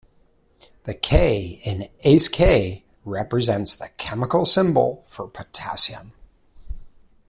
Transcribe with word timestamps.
The 0.85 0.95
K 0.95 1.61
in 1.63 1.87
"Ace 2.01 2.27
K" 2.27 2.83
represents 3.05 3.75
the 3.75 3.89
chemical 3.97 4.45
symbol 4.47 5.05
for 5.07 5.27
potassium. 5.27 6.13